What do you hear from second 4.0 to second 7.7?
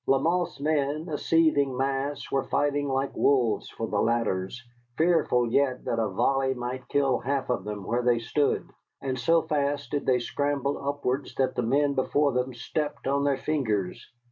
ladders, fearful yet that a volley might kill half of